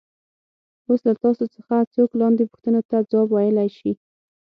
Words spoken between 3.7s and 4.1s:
شي.